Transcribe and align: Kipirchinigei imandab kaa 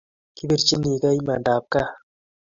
Kipirchinigei 0.35 1.17
imandab 1.21 1.63
kaa 1.73 1.89